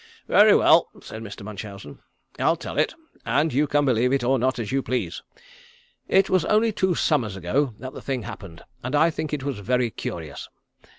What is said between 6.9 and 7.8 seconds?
summers ago